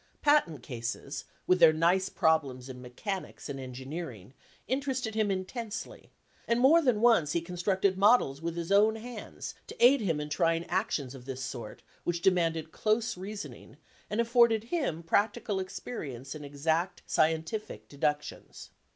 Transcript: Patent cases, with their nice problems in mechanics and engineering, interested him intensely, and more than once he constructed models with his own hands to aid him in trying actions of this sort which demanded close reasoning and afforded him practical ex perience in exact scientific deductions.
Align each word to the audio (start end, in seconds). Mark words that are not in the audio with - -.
Patent 0.23 0.63
cases, 0.63 1.25
with 1.45 1.59
their 1.59 1.71
nice 1.73 2.09
problems 2.09 2.69
in 2.69 2.81
mechanics 2.81 3.49
and 3.49 3.59
engineering, 3.59 4.33
interested 4.67 5.13
him 5.13 5.29
intensely, 5.29 6.09
and 6.47 6.59
more 6.59 6.81
than 6.81 7.01
once 7.01 7.33
he 7.33 7.39
constructed 7.39 7.99
models 7.99 8.41
with 8.41 8.55
his 8.55 8.71
own 8.71 8.95
hands 8.95 9.53
to 9.67 9.75
aid 9.79 10.01
him 10.01 10.19
in 10.19 10.27
trying 10.29 10.65
actions 10.65 11.13
of 11.13 11.25
this 11.25 11.43
sort 11.43 11.83
which 12.03 12.23
demanded 12.23 12.71
close 12.71 13.15
reasoning 13.15 13.77
and 14.09 14.19
afforded 14.19 14.63
him 14.73 15.03
practical 15.03 15.59
ex 15.59 15.79
perience 15.79 16.33
in 16.33 16.43
exact 16.43 17.03
scientific 17.05 17.87
deductions. 17.87 18.71